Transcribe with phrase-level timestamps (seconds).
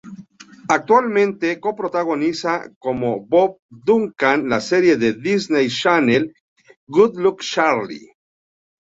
[0.69, 6.33] Actualmente co-protagoniza como Bob Duncan la serie de Disney Channel,
[6.87, 8.07] "Good Luck Charlie".